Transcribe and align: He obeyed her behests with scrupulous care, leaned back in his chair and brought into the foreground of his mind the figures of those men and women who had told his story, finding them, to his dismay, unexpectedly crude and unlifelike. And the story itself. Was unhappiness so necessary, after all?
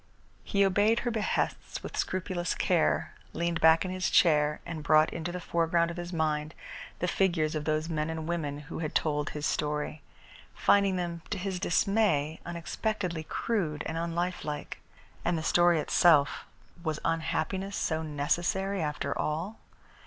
He 0.43 0.65
obeyed 0.65 1.01
her 1.01 1.11
behests 1.11 1.83
with 1.83 1.95
scrupulous 1.95 2.55
care, 2.55 3.13
leaned 3.33 3.61
back 3.61 3.85
in 3.85 3.91
his 3.91 4.09
chair 4.09 4.59
and 4.65 4.81
brought 4.81 5.13
into 5.13 5.31
the 5.31 5.39
foreground 5.39 5.91
of 5.91 5.97
his 5.97 6.11
mind 6.11 6.55
the 6.97 7.07
figures 7.07 7.53
of 7.53 7.65
those 7.65 7.87
men 7.87 8.09
and 8.09 8.27
women 8.27 8.61
who 8.61 8.79
had 8.79 8.95
told 8.95 9.29
his 9.29 9.45
story, 9.45 10.01
finding 10.55 10.95
them, 10.95 11.21
to 11.29 11.37
his 11.37 11.59
dismay, 11.59 12.39
unexpectedly 12.47 13.21
crude 13.25 13.83
and 13.85 13.95
unlifelike. 13.95 14.79
And 15.23 15.37
the 15.37 15.43
story 15.43 15.77
itself. 15.79 16.45
Was 16.83 16.99
unhappiness 17.05 17.77
so 17.77 18.01
necessary, 18.01 18.81
after 18.81 19.15
all? 19.15 19.59